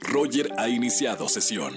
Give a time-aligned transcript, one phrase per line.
[0.00, 1.74] Roger ha iniciado sesión.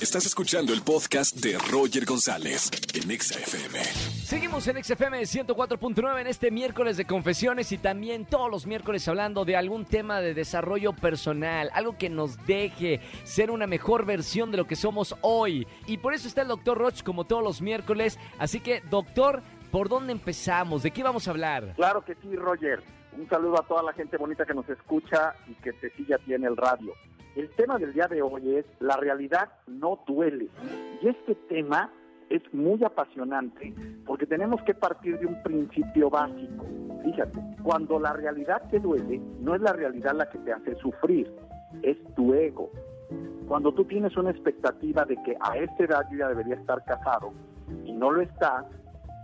[0.00, 3.82] Estás escuchando el podcast de Roger González en XFM.
[4.26, 9.46] Seguimos en XFM 104.9 en este miércoles de confesiones y también todos los miércoles hablando
[9.46, 14.58] de algún tema de desarrollo personal, algo que nos deje ser una mejor versión de
[14.58, 15.66] lo que somos hoy.
[15.86, 18.18] Y por eso está el doctor Roch como todos los miércoles.
[18.38, 19.42] Así que, doctor,
[19.76, 20.82] ¿por dónde empezamos?
[20.84, 21.74] ¿De qué vamos a hablar?
[21.76, 22.82] Claro que sí, Roger.
[23.14, 26.32] Un saludo a toda la gente bonita que nos escucha y que te sigue aquí
[26.32, 26.94] en el radio.
[27.34, 30.48] El tema del día de hoy es la realidad no duele.
[31.02, 31.92] Y este tema
[32.30, 33.74] es muy apasionante
[34.06, 36.64] porque tenemos que partir de un principio básico.
[37.04, 41.30] Fíjate, cuando la realidad te duele, no es la realidad la que te hace sufrir,
[41.82, 42.70] es tu ego.
[43.46, 47.34] Cuando tú tienes una expectativa de que a esta edad yo ya debería estar casado
[47.84, 48.64] y no lo estás,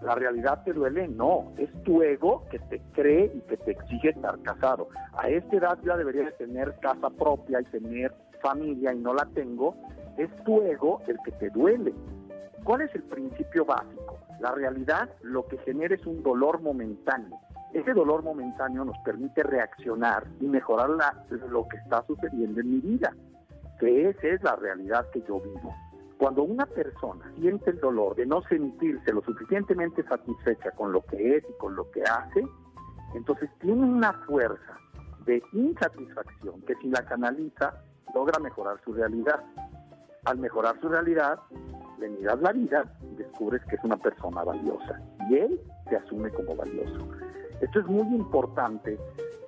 [0.03, 4.11] la realidad te duele, no, es tu ego que te cree y que te exige
[4.11, 4.89] estar casado.
[5.15, 9.77] A esta edad ya debería tener casa propia y tener familia y no la tengo,
[10.17, 11.95] es tu ego el que te duele.
[12.65, 14.19] ¿Cuál es el principio básico?
[14.41, 17.39] La realidad lo que genera es un dolor momentáneo.
[17.73, 20.91] Ese dolor momentáneo nos permite reaccionar y mejorar
[21.31, 23.15] lo que está sucediendo en mi vida,
[23.81, 25.75] que esa es la realidad que yo vivo.
[26.23, 31.39] Cuando una persona siente el dolor de no sentirse lo suficientemente satisfecha con lo que
[31.39, 32.47] es y con lo que hace,
[33.13, 34.79] entonces tiene una fuerza
[35.25, 37.75] de insatisfacción que si la canaliza
[38.15, 39.43] logra mejorar su realidad.
[40.25, 41.41] Al mejorar su realidad,
[41.99, 46.31] le miras la vida y descubres que es una persona valiosa y él se asume
[46.31, 47.05] como valioso.
[47.61, 48.97] Esto es muy importante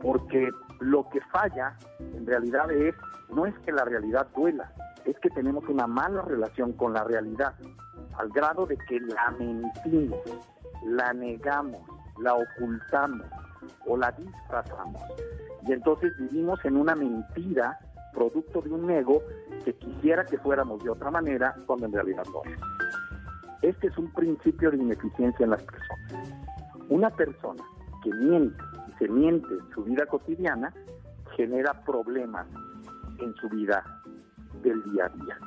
[0.00, 2.96] porque lo que falla en realidad es
[3.32, 4.72] no es que la realidad duela,
[5.04, 7.54] es que tenemos una mala relación con la realidad,
[8.16, 10.20] al grado de que la mentimos,
[10.84, 11.82] la negamos,
[12.18, 13.26] la ocultamos
[13.86, 15.02] o la disfrazamos.
[15.66, 17.78] Y entonces vivimos en una mentira
[18.12, 19.22] producto de un ego
[19.64, 22.58] que quisiera que fuéramos de otra manera cuando en realidad no es.
[23.62, 26.32] Este es un principio de ineficiencia en las personas.
[26.90, 27.64] Una persona
[28.02, 30.72] que miente y se miente en su vida cotidiana
[31.34, 32.46] genera problemas
[33.18, 33.82] en su vida
[34.62, 35.38] del día a día.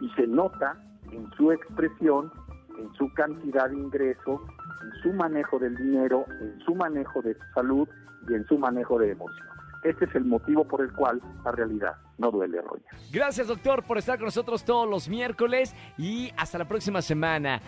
[0.00, 0.76] Y se nota
[1.10, 2.32] en su expresión,
[2.78, 4.40] en su cantidad de ingreso,
[4.82, 7.88] en su manejo del dinero, en su manejo de salud
[8.28, 9.46] y en su manejo de emoción.
[9.84, 12.82] Este es el motivo por el cual la realidad no duele, Roger.
[13.12, 17.60] Gracias, doctor, por estar con nosotros todos los miércoles y hasta la próxima semana.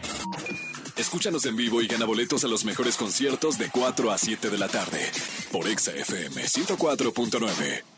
[0.96, 4.58] Escúchanos en vivo y gana boletos a los mejores conciertos de 4 a 7 de
[4.58, 5.00] la tarde
[5.52, 7.95] por Exa FM 104.9.